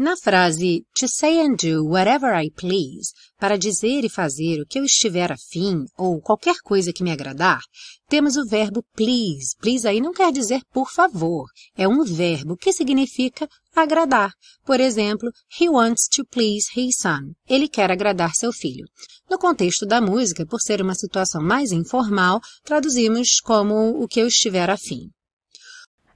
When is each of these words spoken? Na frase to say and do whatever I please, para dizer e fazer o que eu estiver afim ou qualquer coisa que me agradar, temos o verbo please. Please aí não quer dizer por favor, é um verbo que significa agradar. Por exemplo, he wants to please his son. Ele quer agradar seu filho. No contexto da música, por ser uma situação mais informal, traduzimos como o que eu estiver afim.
Na 0.00 0.16
frase 0.16 0.82
to 0.98 1.06
say 1.06 1.42
and 1.42 1.56
do 1.56 1.84
whatever 1.84 2.32
I 2.34 2.48
please, 2.50 3.12
para 3.38 3.58
dizer 3.58 4.02
e 4.02 4.08
fazer 4.08 4.58
o 4.58 4.66
que 4.66 4.78
eu 4.78 4.84
estiver 4.84 5.30
afim 5.30 5.84
ou 5.94 6.22
qualquer 6.22 6.56
coisa 6.64 6.90
que 6.90 7.02
me 7.02 7.10
agradar, 7.10 7.60
temos 8.08 8.38
o 8.38 8.46
verbo 8.46 8.82
please. 8.96 9.54
Please 9.60 9.86
aí 9.86 10.00
não 10.00 10.14
quer 10.14 10.32
dizer 10.32 10.62
por 10.72 10.90
favor, 10.90 11.44
é 11.76 11.86
um 11.86 12.02
verbo 12.02 12.56
que 12.56 12.72
significa 12.72 13.46
agradar. 13.76 14.32
Por 14.64 14.80
exemplo, 14.80 15.30
he 15.60 15.68
wants 15.68 16.08
to 16.08 16.24
please 16.24 16.68
his 16.74 16.96
son. 16.96 17.34
Ele 17.46 17.68
quer 17.68 17.90
agradar 17.90 18.34
seu 18.34 18.54
filho. 18.54 18.86
No 19.28 19.38
contexto 19.38 19.84
da 19.84 20.00
música, 20.00 20.46
por 20.46 20.62
ser 20.62 20.80
uma 20.80 20.94
situação 20.94 21.42
mais 21.42 21.72
informal, 21.72 22.40
traduzimos 22.64 23.38
como 23.38 24.02
o 24.02 24.08
que 24.08 24.20
eu 24.20 24.28
estiver 24.28 24.70
afim. 24.70 25.10